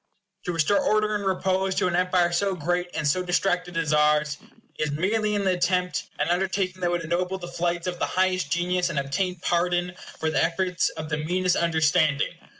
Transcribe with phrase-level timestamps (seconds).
[0.45, 4.39] To restore order and repose to an empire so great and so distracted as ours,
[4.79, 8.49] is, merely in the attempt, an undertaking that would ennoble the flights of the highest
[8.51, 12.31] genius, and obtain pardon for the efforts of the meanest understanding.